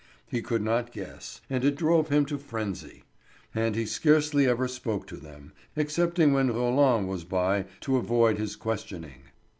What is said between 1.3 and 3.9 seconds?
and it drove him to frenzy. And he